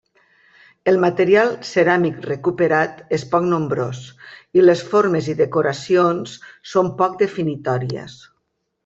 El 0.91 0.95
material 1.01 1.51
ceràmic 1.71 2.23
recuperat 2.29 3.03
és 3.19 3.25
poc 3.35 3.45
nombrós 3.51 4.01
i 4.61 4.65
les 4.67 4.83
formes 4.95 5.29
i 5.35 5.39
decoracions 5.43 6.35
són 6.75 6.91
poc 7.03 7.21
definitòries. 7.25 8.17